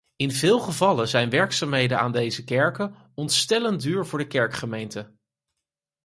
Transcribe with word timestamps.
In 0.15 0.31
veel 0.31 0.59
gevallen 0.59 1.07
zijn 1.07 1.29
werkzaamheden 1.29 1.99
aan 1.99 2.11
deze 2.11 2.43
kerken 2.43 2.95
ontstellend 3.15 3.81
duur 3.81 4.05
voor 4.05 4.19
de 4.19 4.27
kerkgemeente. 4.27 5.11